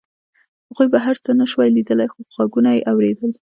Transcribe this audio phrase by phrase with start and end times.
[0.69, 3.31] هغوی بهر څه نشوای لیدلی خو غږونه یې اورېدل